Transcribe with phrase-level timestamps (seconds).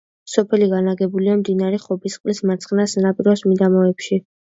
[0.35, 4.19] სოფელი განლაგებულია მდინარე ხობისწყლის მარცხენა სანაპიროს მიდამოებში.